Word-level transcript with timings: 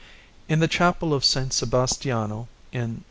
In 0.49 0.61
the 0.61 0.67
Chapel 0.67 1.13
of 1.13 1.21
S. 1.21 1.37
Sebastiano 1.53 2.47
in 2.71 2.93
S. 2.95 2.99